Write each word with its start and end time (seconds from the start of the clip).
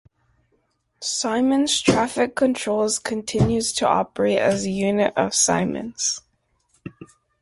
Siemens 0.99 1.79
Traffic 1.79 2.33
Controls 2.35 2.97
continues 2.97 3.71
to 3.73 3.87
operate 3.87 4.39
as 4.39 4.65
a 4.65 4.71
unit 4.71 5.13
of 5.15 5.35
Siemens. 5.35 6.21